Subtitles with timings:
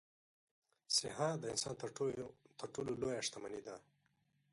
[0.97, 1.75] صحه د انسان
[2.59, 3.75] تر ټولو لویه شتمني ده.